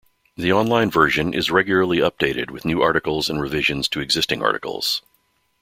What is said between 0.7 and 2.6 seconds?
version is regularly updated